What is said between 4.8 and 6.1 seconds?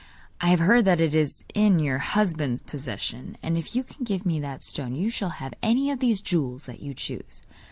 you shall have any of